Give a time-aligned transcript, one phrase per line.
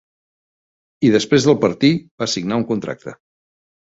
[1.09, 1.91] I després del partir
[2.25, 3.15] va signar un contracte.